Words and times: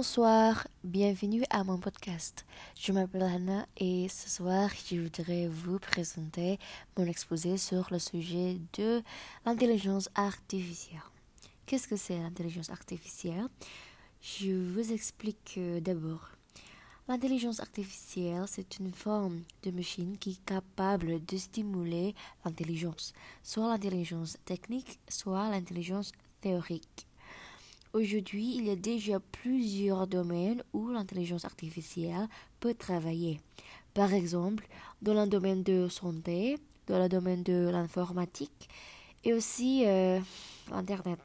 Bonsoir, 0.00 0.66
bienvenue 0.82 1.42
à 1.50 1.62
mon 1.62 1.76
podcast. 1.76 2.46
Je 2.74 2.90
m'appelle 2.90 3.22
Anna 3.22 3.66
et 3.76 4.08
ce 4.08 4.30
soir 4.30 4.70
je 4.86 4.98
voudrais 4.98 5.46
vous 5.46 5.78
présenter 5.78 6.58
mon 6.96 7.04
exposé 7.04 7.58
sur 7.58 7.86
le 7.90 7.98
sujet 7.98 8.56
de 8.78 9.02
l'intelligence 9.44 10.08
artificielle. 10.14 11.02
Qu'est-ce 11.66 11.86
que 11.86 11.96
c'est 11.96 12.16
l'intelligence 12.18 12.70
artificielle? 12.70 13.46
Je 14.22 14.52
vous 14.72 14.90
explique 14.90 15.56
euh, 15.58 15.80
d'abord. 15.80 16.30
L'intelligence 17.06 17.60
artificielle, 17.60 18.44
c'est 18.46 18.78
une 18.78 18.94
forme 18.94 19.42
de 19.64 19.70
machine 19.70 20.16
qui 20.16 20.30
est 20.30 20.44
capable 20.46 21.22
de 21.26 21.36
stimuler 21.36 22.14
l'intelligence, 22.42 23.12
soit 23.42 23.68
l'intelligence 23.68 24.38
technique, 24.46 24.98
soit 25.10 25.50
l'intelligence 25.50 26.12
théorique. 26.40 27.06
Aujourd'hui, 27.92 28.54
il 28.56 28.66
y 28.66 28.70
a 28.70 28.76
déjà 28.76 29.18
plusieurs 29.18 30.06
domaines 30.06 30.62
où 30.72 30.90
l'intelligence 30.90 31.44
artificielle 31.44 32.28
peut 32.60 32.74
travailler. 32.74 33.40
Par 33.94 34.14
exemple, 34.14 34.68
dans 35.02 35.14
le 35.14 35.28
domaine 35.28 35.64
de 35.64 35.88
santé, 35.88 36.56
dans 36.86 37.00
le 37.00 37.08
domaine 37.08 37.42
de 37.42 37.68
l'informatique 37.68 38.68
et 39.24 39.32
aussi 39.32 39.82
euh, 39.86 40.20
Internet. 40.70 41.18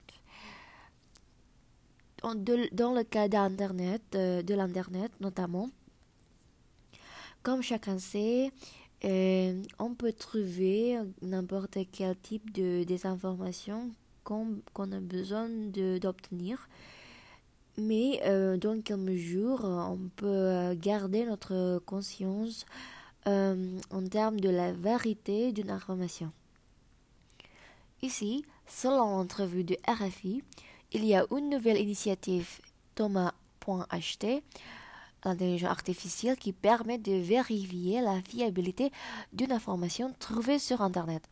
Dans, 2.23 2.93
le 2.95 3.03
cas 3.03 3.27
d'Internet, 3.27 4.01
euh, 4.15 4.41
de 4.41 4.55
l'Internet 4.55 5.11
notamment, 5.21 5.69
comme 7.43 7.61
chacun 7.61 7.99
sait, 7.99 8.51
euh, 9.03 9.61
on 9.77 9.93
peut 9.93 10.13
trouver 10.13 10.97
n'importe 11.21 11.77
quel 11.91 12.17
type 12.17 12.51
de 12.51 12.83
désinformation 12.83 13.91
qu'on 14.25 14.91
a 14.91 14.99
besoin 14.99 15.47
d'obtenir. 16.01 16.67
Mais 17.77 18.21
euh, 18.25 18.57
dans 18.57 18.81
quelle 18.81 18.97
mesure 18.97 19.63
on 19.63 20.09
peut 20.17 20.73
garder 20.75 21.25
notre 21.25 21.79
conscience 21.85 22.65
euh, 23.27 23.79
en 23.89 24.07
termes 24.07 24.39
de 24.39 24.49
la 24.49 24.71
vérité 24.71 25.51
d'une 25.51 25.71
information. 25.71 26.31
Ici, 28.03 28.45
selon 28.67 29.17
l'entrevue 29.17 29.63
de 29.63 29.77
RFI, 29.87 30.43
il 30.91 31.05
y 31.05 31.15
a 31.15 31.25
une 31.31 31.49
nouvelle 31.49 31.79
initiative 31.79 32.61
Thomas.ht, 32.93 34.43
l'intelligence 35.23 35.71
artificielle 35.71 36.37
qui 36.37 36.53
permet 36.53 36.99
de 36.99 37.13
vérifier 37.13 37.99
la 38.01 38.21
fiabilité 38.21 38.91
d'une 39.33 39.51
information 39.51 40.13
trouvée 40.19 40.59
sur 40.59 40.81
Internet 40.81 41.23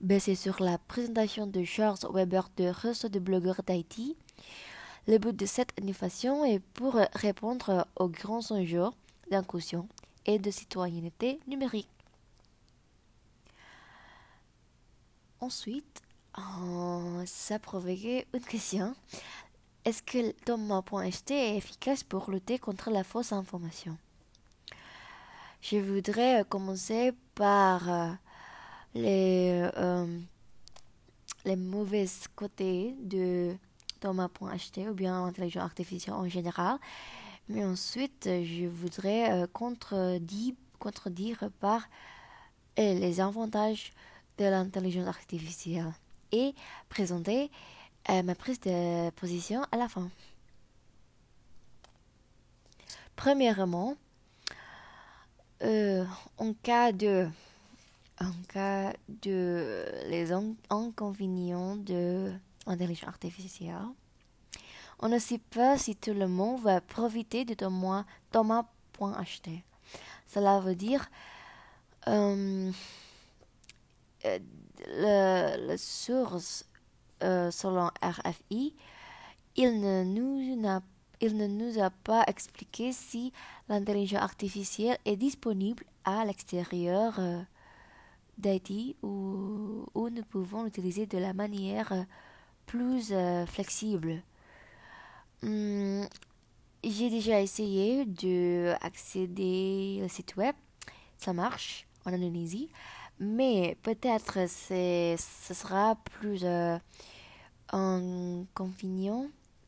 basé 0.00 0.34
sur 0.34 0.62
la 0.62 0.78
présentation 0.78 1.46
de 1.46 1.64
Charles 1.64 1.98
Weber 2.12 2.48
de 2.56 2.64
Réseau 2.64 3.08
de 3.08 3.18
blogueurs 3.18 3.62
d'Haïti. 3.66 4.16
Le 5.06 5.18
but 5.18 5.34
de 5.34 5.46
cette 5.46 5.72
innovation 5.80 6.44
est 6.44 6.60
pour 6.60 6.94
répondre 7.14 7.86
aux 7.96 8.08
grands 8.08 8.52
enjeux 8.52 8.90
d'inclusion 9.30 9.88
et 10.26 10.38
de 10.38 10.50
citoyenneté 10.50 11.40
numérique. 11.46 11.88
Ensuite, 15.40 16.02
ça 17.24 17.54
a 17.54 17.58
provoqué 17.58 18.26
une 18.34 18.40
question. 18.40 18.94
Est-ce 19.84 20.02
que 20.02 20.32
Thomas.ht 20.44 21.30
est 21.30 21.56
efficace 21.56 22.04
pour 22.04 22.30
lutter 22.30 22.58
contre 22.58 22.90
la 22.90 23.04
fausse 23.04 23.32
information? 23.32 23.96
Je 25.60 25.78
voudrais 25.78 26.44
commencer 26.48 27.12
par 27.34 27.90
euh, 27.90 28.12
les, 28.94 29.68
euh, 29.76 30.18
les 31.44 31.56
mauvais 31.56 32.06
côtés 32.34 32.94
de 33.00 33.54
Thomas.ht 34.00 34.78
ou 34.88 34.94
bien 34.94 35.24
l'intelligence 35.24 35.64
artificielle 35.64 36.14
en 36.14 36.28
général. 36.28 36.78
Mais 37.48 37.64
ensuite, 37.64 38.24
je 38.24 38.66
voudrais 38.66 39.32
euh, 39.32 39.46
contredire, 39.52 40.54
contredire 40.78 41.50
par 41.60 41.88
euh, 42.78 42.94
les 42.94 43.20
avantages 43.20 43.92
de 44.36 44.44
l'intelligence 44.44 45.08
artificielle 45.08 45.92
et 46.30 46.54
présenter 46.88 47.50
ma 48.08 48.34
prise 48.34 48.60
de 48.60 49.10
position 49.10 49.62
à 49.70 49.76
la 49.76 49.88
fin. 49.88 50.08
Premièrement, 53.16 53.96
en 55.60 56.54
cas 56.62 56.92
de 56.92 57.28
en 58.20 58.32
cas 58.52 58.92
de 59.22 59.84
les 60.08 60.32
inconvénients 60.70 61.76
de 61.76 62.32
l'intelligence 62.66 63.08
artificielle, 63.08 63.76
on 65.00 65.08
ne 65.08 65.18
sait 65.18 65.38
pas 65.38 65.78
si 65.78 65.94
tout 65.94 66.14
le 66.14 66.26
monde 66.26 66.60
va 66.62 66.80
profiter 66.80 67.44
de 67.44 67.54
Thomas, 67.54 68.04
Thomas.ht. 68.32 69.48
Cela 70.26 70.60
veut 70.60 70.74
dire 70.74 71.08
euh, 72.08 72.70
euh 74.24 74.38
le, 74.86 75.76
source 75.76 76.64
euh, 77.22 77.50
selon 77.50 77.90
RFI, 78.02 78.74
il 79.56 79.80
ne 79.80 80.04
nous 80.04 80.40
il 81.20 81.36
ne 81.36 81.46
nous 81.48 81.80
a 81.82 81.90
pas 81.90 82.22
expliqué 82.28 82.92
si 82.92 83.32
l'intelligence 83.68 84.22
artificielle 84.22 84.98
est 85.04 85.16
disponible 85.16 85.84
à 86.04 86.24
l'extérieur 86.24 87.18
euh, 88.38 88.42
d'Haïti 88.42 88.96
où, 89.02 89.86
où, 89.94 90.08
nous 90.10 90.22
pouvons 90.22 90.64
l'utiliser 90.64 91.06
de 91.06 91.18
la 91.18 91.32
manière 91.32 91.92
euh, 91.92 92.02
plus 92.66 93.08
euh, 93.12 93.46
flexible. 93.46 94.22
Hmm, 95.42 96.04
j'ai 96.84 97.10
déjà 97.10 97.40
essayé 97.40 98.04
de 98.04 98.74
accéder 98.80 100.02
au 100.04 100.08
site 100.08 100.36
web. 100.36 100.54
Ça 101.16 101.32
marche 101.32 101.86
en 102.04 102.12
Indonésie. 102.12 102.68
Mais 103.20 103.76
peut-être 103.82 104.48
ce 104.48 105.16
sera 105.54 105.96
plus 106.04 106.44
euh, 106.44 106.78
inconvénient 107.72 109.26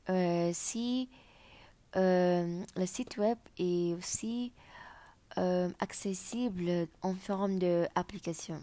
euh, 0.08 0.50
si 0.54 1.08
le 1.96 2.86
site 2.86 3.16
web 3.16 3.36
est 3.58 3.94
aussi 3.94 4.52
euh, 5.38 5.68
accessible 5.78 6.88
en 7.02 7.14
forme 7.14 7.58
d'application. 7.58 8.62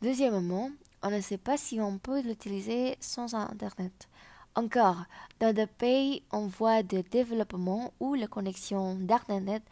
Deuxièmement, 0.00 0.70
on 1.02 1.10
ne 1.10 1.20
sait 1.20 1.38
pas 1.38 1.56
si 1.56 1.80
on 1.80 1.98
peut 1.98 2.20
l'utiliser 2.22 2.96
sans 3.00 3.34
Internet. 3.34 4.08
Encore, 4.54 5.04
dans 5.40 5.54
des 5.54 5.66
pays 5.66 6.22
en 6.30 6.46
voie 6.46 6.82
de 6.82 7.00
développement 7.00 7.92
où 8.00 8.14
la 8.14 8.26
connexion 8.26 8.96
d'Internet 8.96 9.62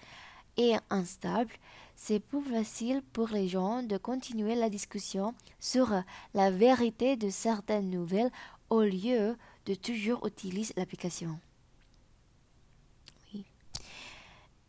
est 0.57 0.79
instable, 0.89 1.53
c'est 1.97 2.21
plus 2.21 2.43
facile 2.43 3.03
pour 3.13 3.29
les 3.29 3.47
gens 3.49 3.83
de 3.83 3.99
continuer 3.99 4.55
la 4.55 4.71
discussion 4.71 5.35
sur 5.59 5.93
la 6.33 6.51
vérité 6.51 7.17
de 7.17 7.29
certaines 7.29 7.91
nouvelles 7.91 8.31
au 8.71 8.83
lieu 8.83 9.37
de 9.67 9.75
toujours 9.75 10.27
utiliser 10.27 10.73
l'application. 10.77 11.39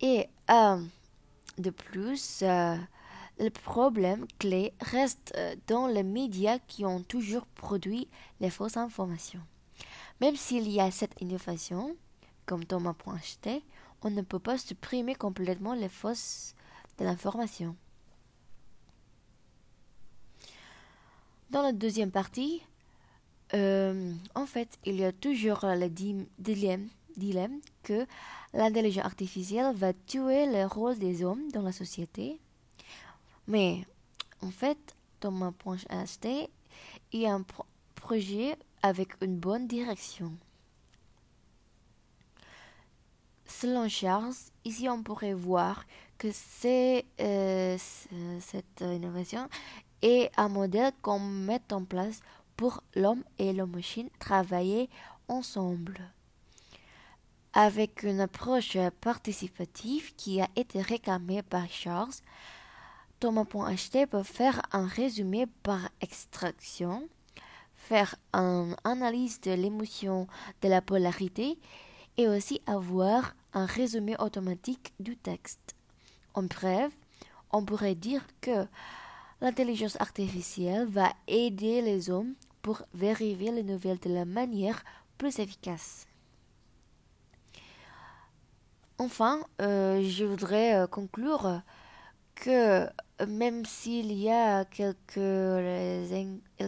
Et 0.01 0.27
euh, 0.49 0.83
de 1.59 1.69
plus, 1.69 2.41
euh, 2.41 2.75
le 3.39 3.49
problème 3.49 4.25
clé 4.39 4.73
reste 4.81 5.31
euh, 5.37 5.55
dans 5.67 5.87
les 5.87 6.03
médias 6.03 6.57
qui 6.67 6.85
ont 6.85 7.03
toujours 7.03 7.45
produit 7.45 8.07
les 8.39 8.49
fausses 8.49 8.77
informations. 8.77 9.41
Même 10.19 10.35
s'il 10.35 10.69
y 10.69 10.79
a 10.79 10.89
cette 10.89 11.21
innovation, 11.21 11.95
comme 12.47 12.65
Thomas.ht, 12.65 13.61
on 14.01 14.09
ne 14.09 14.23
peut 14.23 14.39
pas 14.39 14.57
supprimer 14.57 15.13
complètement 15.13 15.75
les 15.75 15.89
fausses 15.89 16.55
de 16.97 17.05
l'information. 17.05 17.75
Dans 21.51 21.61
la 21.61 21.73
deuxième 21.73 22.11
partie, 22.11 22.63
en 23.53 24.45
fait, 24.45 24.79
il 24.85 24.95
y 24.95 25.03
a 25.03 25.11
toujours 25.11 25.59
le 25.63 25.89
dilemme 25.89 26.87
dilemme 27.17 27.59
que 27.83 28.05
l'intelligence 28.53 29.05
artificielle 29.05 29.73
va 29.75 29.93
tuer 29.93 30.45
le 30.45 30.65
rôle 30.65 30.97
des 30.97 31.23
hommes 31.23 31.51
dans 31.51 31.61
la 31.61 31.71
société. 31.71 32.39
Mais 33.47 33.85
en 34.41 34.51
fait, 34.51 34.95
Thomas.ht 35.19 36.25
est 37.13 37.27
un 37.27 37.45
projet 37.95 38.57
avec 38.81 39.09
une 39.21 39.37
bonne 39.37 39.67
direction. 39.67 40.31
Selon 43.45 43.87
Charles, 43.89 44.33
ici 44.65 44.89
on 44.89 45.03
pourrait 45.03 45.33
voir 45.33 45.85
que 46.17 46.29
c'est 46.31 47.05
euh, 47.19 47.77
cette 48.39 48.81
innovation 48.81 49.47
est 50.01 50.31
un 50.37 50.49
modèle 50.49 50.91
qu'on 51.01 51.19
met 51.19 51.61
en 51.71 51.83
place 51.83 52.21
pour 52.57 52.83
l'homme 52.95 53.23
et 53.37 53.53
la 53.53 53.65
machine 53.65 54.09
travailler 54.19 54.89
ensemble 55.27 55.99
avec 57.53 58.03
une 58.03 58.21
approche 58.21 58.77
participative 59.01 60.15
qui 60.15 60.41
a 60.41 60.47
été 60.55 60.81
réclamée 60.81 61.43
par 61.43 61.67
Charles, 61.69 62.13
Thomas.ht 63.19 64.07
peut 64.09 64.23
faire 64.23 64.61
un 64.71 64.87
résumé 64.87 65.45
par 65.61 65.89
extraction, 66.01 67.07
faire 67.75 68.15
une 68.33 68.75
analyse 68.83 69.41
de 69.41 69.51
l'émotion 69.51 70.27
de 70.61 70.69
la 70.69 70.81
polarité 70.81 71.59
et 72.17 72.27
aussi 72.27 72.61
avoir 72.65 73.35
un 73.53 73.65
résumé 73.65 74.15
automatique 74.19 74.93
du 74.99 75.17
texte. 75.17 75.75
En 76.33 76.43
bref, 76.43 76.91
on 77.51 77.65
pourrait 77.65 77.95
dire 77.95 78.25
que 78.39 78.65
l'intelligence 79.41 79.99
artificielle 79.99 80.87
va 80.87 81.11
aider 81.27 81.81
les 81.81 82.09
hommes 82.09 82.33
pour 82.61 82.83
vérifier 82.93 83.51
les 83.51 83.63
nouvelles 83.63 83.99
de 83.99 84.13
la 84.13 84.25
manière 84.25 84.83
plus 85.17 85.39
efficace. 85.39 86.07
Enfin, 89.03 89.43
euh, 89.61 90.03
je 90.03 90.23
voudrais 90.23 90.75
euh, 90.75 90.85
conclure 90.85 91.63
que 92.35 92.87
même 93.27 93.65
s'il 93.65 94.11
y 94.11 94.29
a 94.29 94.63
quelques, 94.63 95.17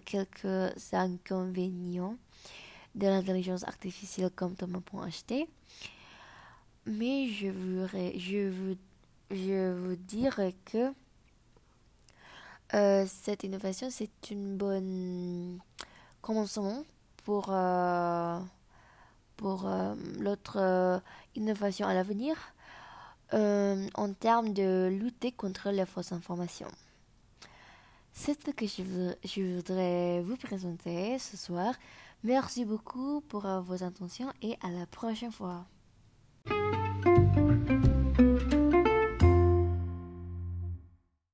quelques 0.03 0.93
inconvénients 0.93 2.17
de 2.95 3.05
l'intelligence 3.05 3.63
artificielle 3.67 4.31
comme 4.35 4.55
Thomas.ht, 4.55 5.47
mais 6.87 7.27
je 7.27 7.49
voudrais, 7.49 8.17
je 8.17 8.49
veux, 8.49 8.77
je 9.29 9.93
dire 9.93 10.39
que 10.65 10.91
euh, 12.73 13.05
cette 13.05 13.43
innovation, 13.43 13.91
c'est 13.91 14.31
une 14.31 14.57
bonne 14.57 15.59
commencement 16.23 16.83
pour, 17.25 17.49
euh, 17.51 18.39
pour 19.43 19.67
euh, 19.67 19.93
l'autre 20.21 21.01
innovation 21.35 21.85
à 21.85 21.93
l'avenir 21.93 22.35
en 23.33 24.13
termes 24.13 24.53
de 24.53 24.87
lutter 24.91 25.31
contre 25.31 25.71
les 25.71 25.87
fausses 25.87 26.11
informations. 26.11 26.71
C'est 28.13 28.39
ce 28.39 28.51
que 28.51 28.67
je 28.67 29.55
voudrais 29.55 30.21
vous 30.21 30.37
présenter 30.37 31.17
ce 31.17 31.35
soir. 31.35 31.73
Merci 32.23 32.63
beaucoup 32.63 33.21
pour 33.21 33.47
vos 33.61 33.83
intentions 33.83 34.31
et 34.43 34.55
à 34.61 34.69
la 34.69 34.85
prochaine 34.85 35.31
fois. 35.31 35.65